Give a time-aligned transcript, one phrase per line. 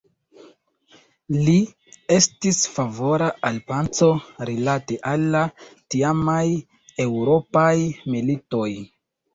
[1.35, 1.57] Li
[2.15, 4.11] estis favora al paco
[4.53, 6.43] rilate al la tiamaj
[7.07, 7.73] eŭropaj
[8.15, 8.71] militoj.